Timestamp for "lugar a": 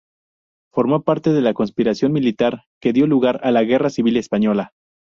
3.05-3.51